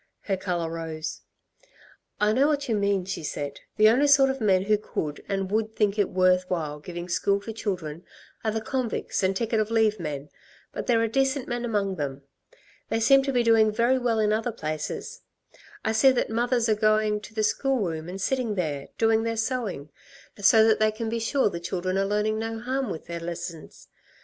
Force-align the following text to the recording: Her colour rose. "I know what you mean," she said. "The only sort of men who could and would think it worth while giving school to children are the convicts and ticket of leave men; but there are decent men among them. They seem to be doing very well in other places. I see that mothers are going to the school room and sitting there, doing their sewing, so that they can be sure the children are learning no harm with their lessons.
Her 0.21 0.35
colour 0.35 0.71
rose. 0.71 1.21
"I 2.19 2.33
know 2.33 2.47
what 2.47 2.67
you 2.67 2.73
mean," 2.75 3.05
she 3.05 3.21
said. 3.23 3.59
"The 3.77 3.87
only 3.89 4.07
sort 4.07 4.31
of 4.31 4.41
men 4.41 4.63
who 4.63 4.75
could 4.79 5.23
and 5.29 5.51
would 5.51 5.75
think 5.75 5.99
it 5.99 6.09
worth 6.09 6.49
while 6.49 6.79
giving 6.79 7.07
school 7.07 7.39
to 7.41 7.53
children 7.53 8.03
are 8.43 8.49
the 8.49 8.61
convicts 8.61 9.21
and 9.21 9.35
ticket 9.35 9.59
of 9.59 9.69
leave 9.69 9.99
men; 9.99 10.31
but 10.71 10.87
there 10.87 10.99
are 11.03 11.07
decent 11.07 11.47
men 11.47 11.63
among 11.63 11.97
them. 11.97 12.23
They 12.89 12.99
seem 12.99 13.21
to 13.25 13.31
be 13.31 13.43
doing 13.43 13.71
very 13.71 13.99
well 13.99 14.17
in 14.17 14.33
other 14.33 14.51
places. 14.51 15.21
I 15.85 15.91
see 15.91 16.09
that 16.09 16.31
mothers 16.31 16.67
are 16.67 16.73
going 16.73 17.21
to 17.21 17.35
the 17.35 17.43
school 17.43 17.77
room 17.77 18.09
and 18.09 18.19
sitting 18.19 18.55
there, 18.55 18.87
doing 18.97 19.21
their 19.21 19.37
sewing, 19.37 19.91
so 20.35 20.65
that 20.67 20.79
they 20.79 20.91
can 20.91 21.09
be 21.09 21.19
sure 21.19 21.47
the 21.47 21.59
children 21.59 21.99
are 21.99 22.05
learning 22.07 22.39
no 22.39 22.57
harm 22.57 22.89
with 22.89 23.05
their 23.05 23.19
lessons. 23.19 23.87